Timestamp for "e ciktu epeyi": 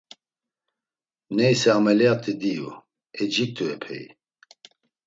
3.21-4.07